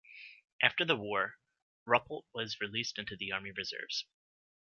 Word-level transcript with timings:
After 0.63 0.83
the 0.83 0.95
war, 0.95 1.37
Ruppelt 1.85 2.25
was 2.33 2.59
released 2.59 2.97
into 2.97 3.15
the 3.15 3.31
Army 3.33 3.51
reserves. 3.51 4.07